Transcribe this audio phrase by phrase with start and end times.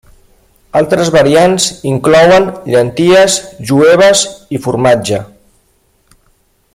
[0.79, 3.37] Altres variants inclouen llenties,
[3.73, 4.25] jueves
[4.59, 5.25] i formatge.